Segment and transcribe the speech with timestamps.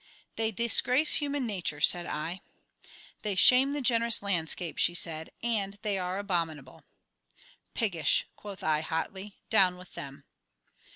[0.35, 2.41] "They disgrace human nature," said I.
[3.21, 6.83] "They shame the generous landscape," she said, "and they are abominable."
[7.75, 9.37] "Piggish!" quoth I, hotly.
[9.51, 10.23] "Down with them!"